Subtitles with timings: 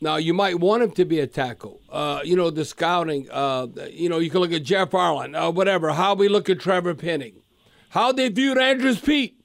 [0.00, 1.80] Now you might want him to be a tackle.
[1.90, 3.28] Uh, you know the scouting.
[3.30, 5.92] Uh, you know you can look at Jeff Ireland, uh, whatever.
[5.92, 7.42] How we look at Trevor Penning,
[7.90, 9.36] how they viewed Andrus Peat.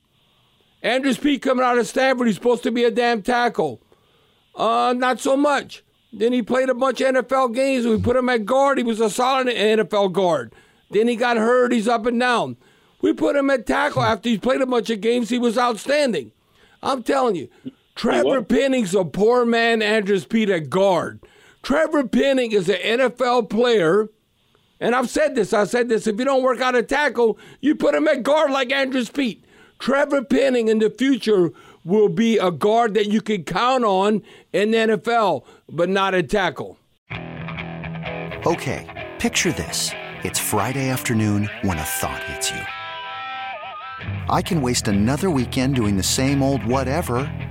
[0.81, 3.81] Andrus Peat coming out of Stanford, he's supposed to be a damn tackle.
[4.55, 5.83] Uh, not so much.
[6.13, 7.85] Then he played a bunch of NFL games.
[7.85, 8.77] We put him at guard.
[8.77, 10.53] He was a solid NFL guard.
[10.91, 11.73] Then he got hurt.
[11.73, 12.55] He's up and down.
[13.01, 15.29] We put him at tackle after he's played a bunch of games.
[15.29, 16.31] He was outstanding.
[16.81, 17.49] I'm telling you,
[17.95, 21.21] Trevor Penning's a poor man, Andrus Peat at guard.
[21.63, 24.09] Trevor Penning is an NFL player,
[24.79, 25.53] and I've said this.
[25.53, 26.05] I said this.
[26.05, 29.43] If you don't work out a tackle, you put him at guard like Andrus Peat.
[29.79, 31.51] Trevor Penning in the future
[31.83, 34.21] will be a guard that you can count on
[34.53, 36.77] in the NFL, but not a tackle.
[38.45, 39.91] Okay, picture this.
[40.23, 42.61] It's Friday afternoon when a thought hits you.
[44.29, 47.31] I can waste another weekend doing the same old whatever,